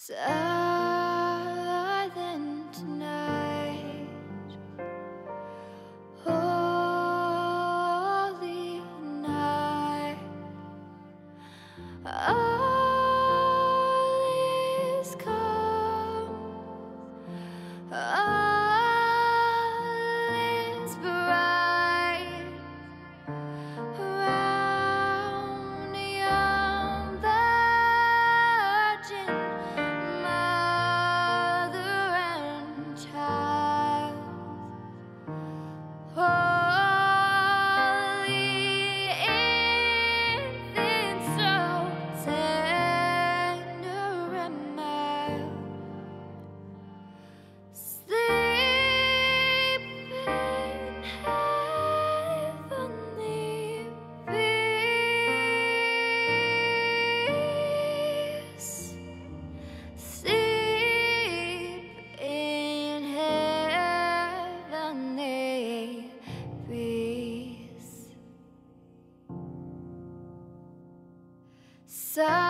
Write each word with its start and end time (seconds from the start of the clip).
Silent 0.00 0.59
Silent 71.92 72.49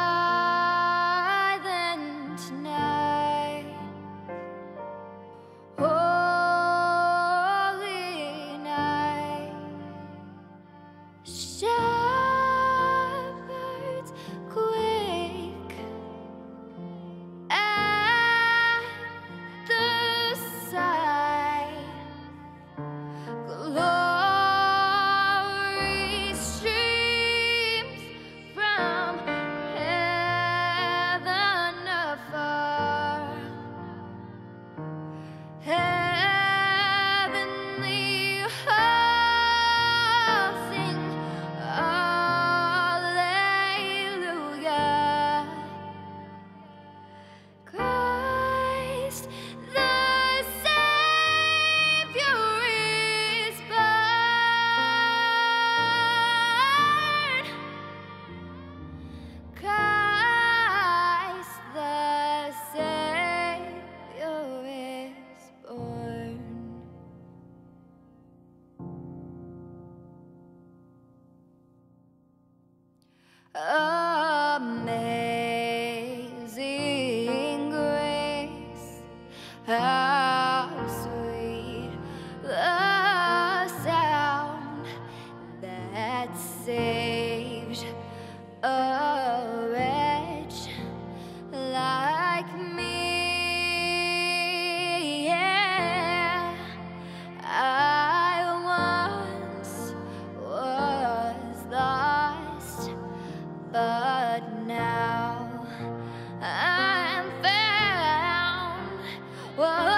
Was 109.61 109.90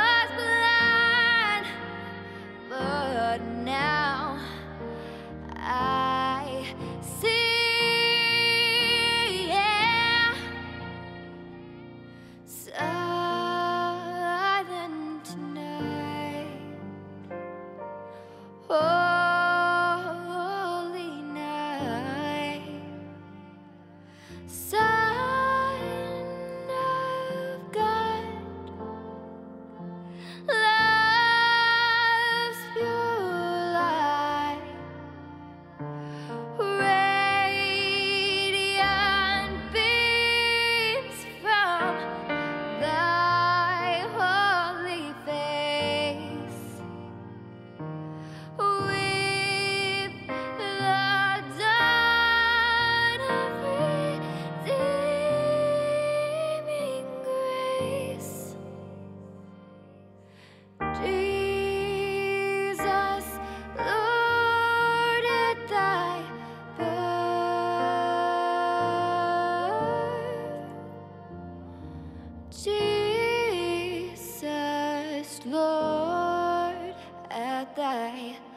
Die. 77.75 78.52